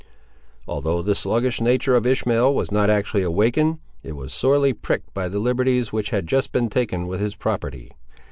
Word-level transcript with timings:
Although 0.67 1.03
the 1.03 1.13
sluggish 1.13 1.61
nature 1.61 1.93
of 1.95 2.07
Ishmael 2.07 2.55
was 2.55 2.71
not 2.71 2.89
actually 2.89 3.21
awakened, 3.21 3.77
it 4.01 4.13
was 4.13 4.33
sorely 4.33 4.73
pricked 4.73 5.13
by 5.13 5.29
the 5.29 5.37
liberties 5.37 5.93
which 5.93 6.09
had 6.09 6.25
just 6.25 6.51
been 6.51 6.71
taken 6.71 7.05
with 7.05 7.19
his 7.19 7.35
property. 7.35 7.91